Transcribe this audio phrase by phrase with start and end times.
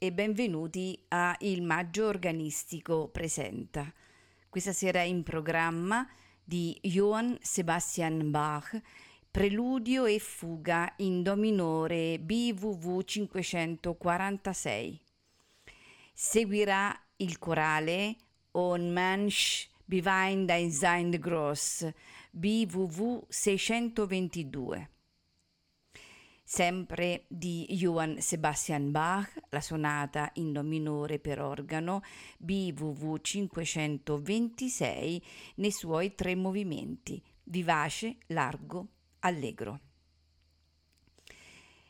[0.00, 3.92] e benvenuti a Il Maggio Organistico Presenta.
[4.48, 6.08] Questa sera in programma
[6.44, 8.80] di Johann Sebastian Bach,
[9.28, 15.00] Preludio e fuga in Do minore BWV 546.
[16.14, 18.16] Seguirà il corale
[18.52, 21.84] On Mensch bewein dein Sein Gross
[22.30, 24.90] BWV 622
[26.48, 32.00] sempre di Johann Sebastian Bach, la sonata in do minore per organo
[32.38, 35.22] BWV 526
[35.56, 38.86] nei suoi tre movimenti, vivace, largo,
[39.18, 39.80] allegro.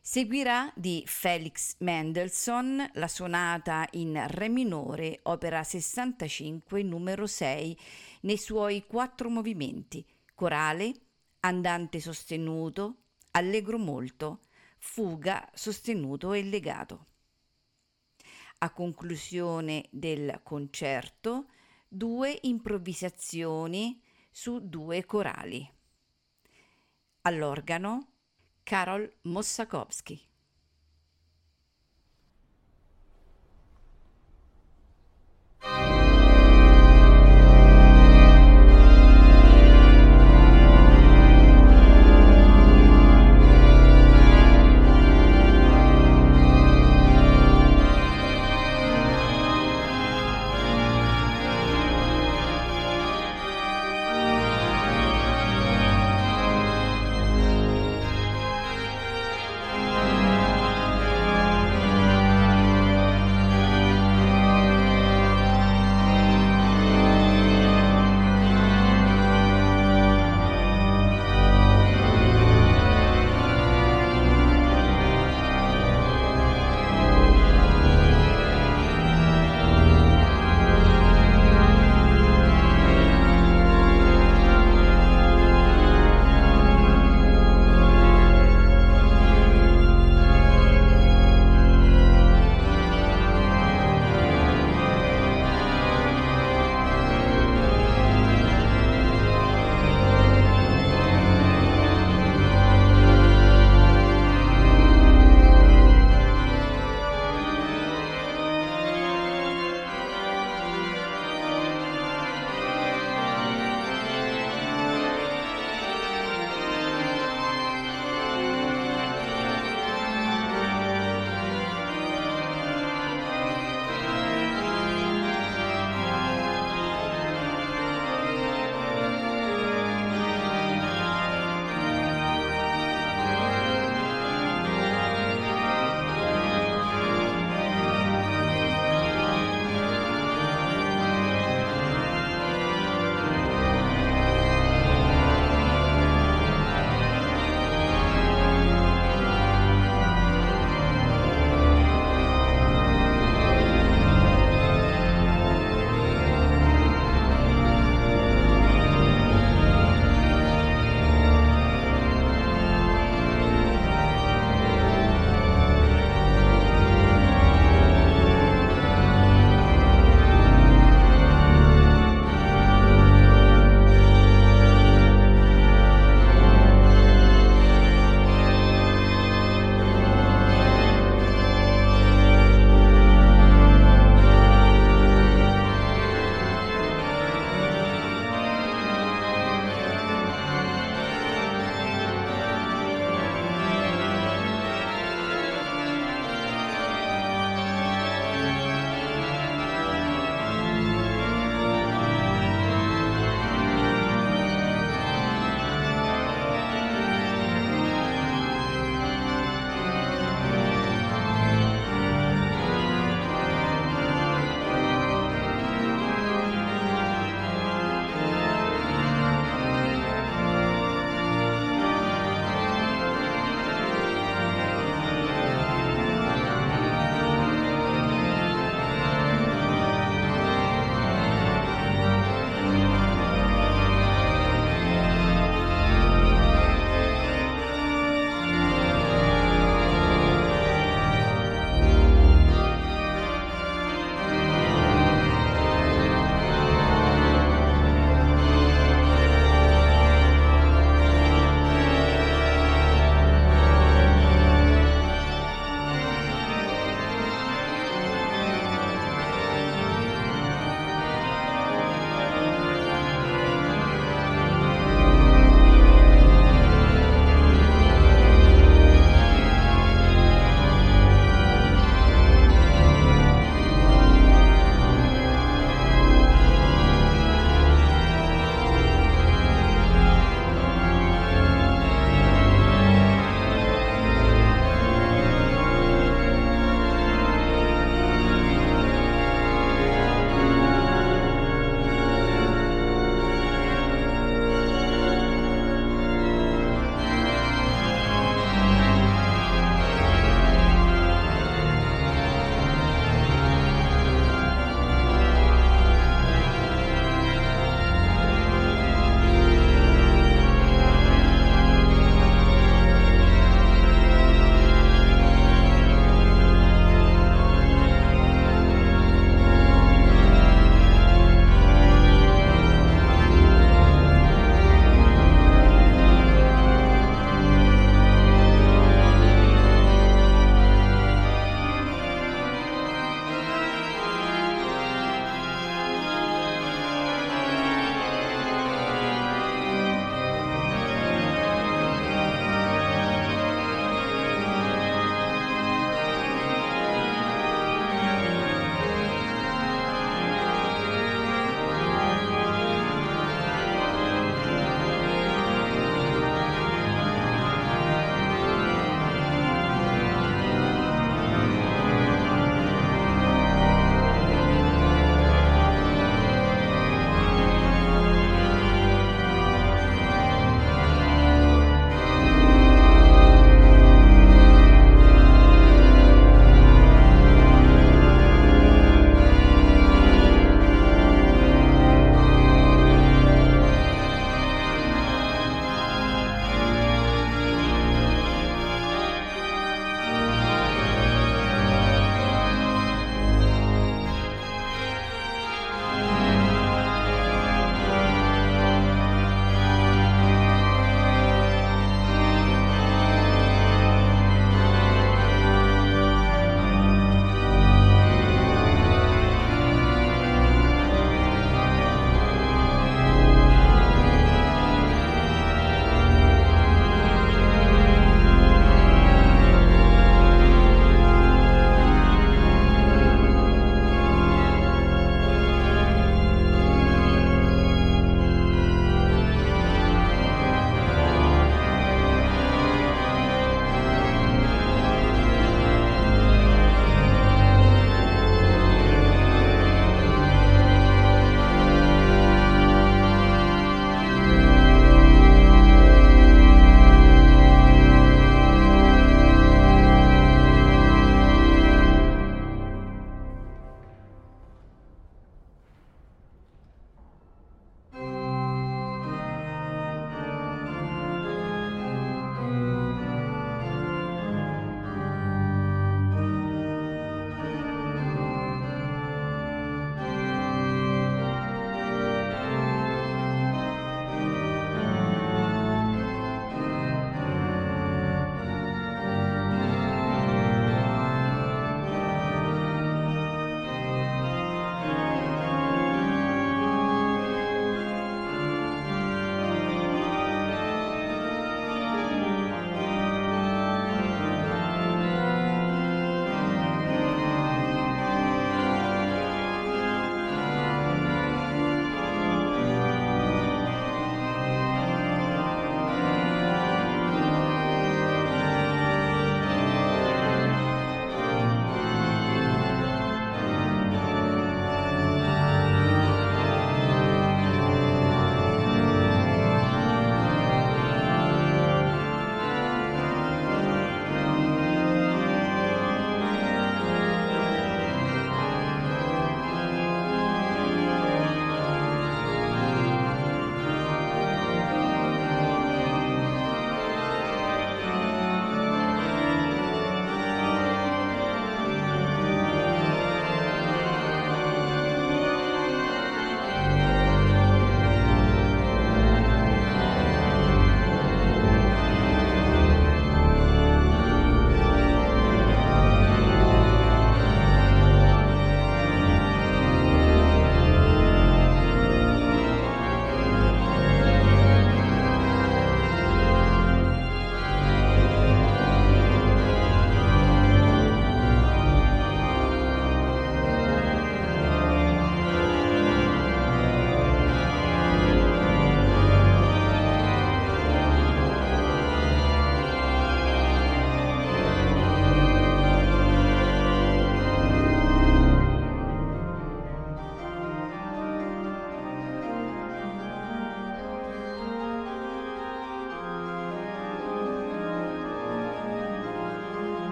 [0.00, 7.78] Seguirà di Felix Mendelssohn la sonata in Re minore, opera 65, numero 6,
[8.22, 10.02] nei suoi quattro movimenti,
[10.34, 10.94] corale,
[11.40, 14.40] andante sostenuto, allegro molto,
[14.86, 17.06] fuga sostenuto e legato.
[18.58, 21.48] A conclusione del concerto,
[21.88, 25.70] due improvvisazioni su due corali.
[27.22, 28.12] All'organo
[28.62, 30.25] Karol Mossakowski.